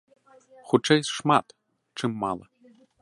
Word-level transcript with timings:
Хутчэй 0.69 1.01
шмат, 1.17 1.45
чым 1.99 2.11
мала. 2.25 2.45